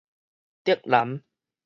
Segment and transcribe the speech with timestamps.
[0.63, 1.21] 竹南